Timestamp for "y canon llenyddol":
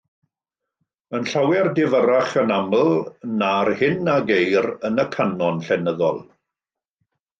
5.05-6.23